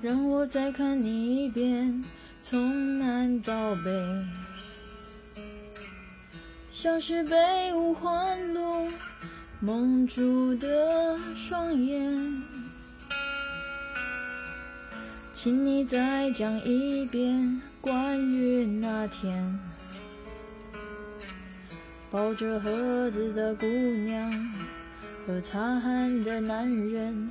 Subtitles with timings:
[0.00, 2.04] 让我再看你一遍，
[2.40, 3.90] 从南到北，
[6.70, 8.88] 像是被五环路
[9.58, 12.42] 蒙住的双眼。
[15.32, 19.58] 请你再讲一遍关于那天
[22.10, 24.54] 抱着盒子的姑娘
[25.26, 27.30] 和擦汗的男人。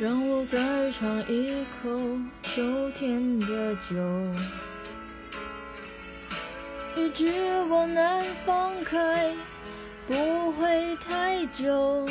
[0.00, 1.90] 让我再尝一口
[2.44, 3.96] 秋天的酒，
[6.94, 9.34] 一直往南方开，
[10.06, 12.08] 不会太久。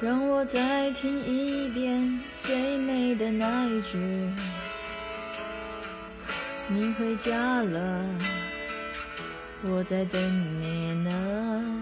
[0.00, 3.98] 让我再听一遍最美的那一句：
[6.68, 8.04] 你回家了，
[9.64, 11.81] 我在等你呢。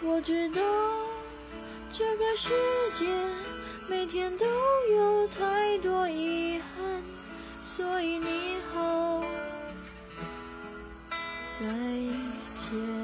[0.00, 0.60] 我知道
[1.90, 2.50] 这个世
[2.92, 3.06] 界
[3.88, 4.46] 每天都
[4.90, 7.02] 有太多遗憾，
[7.64, 9.22] 所以你好，
[11.50, 11.66] 再
[12.54, 12.97] 见。